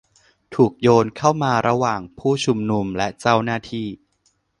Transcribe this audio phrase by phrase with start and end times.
[0.55, 3.87] ถูกโยนเข้ามาระหว่างผู้ชุมนุมและเจ้าหน้าที่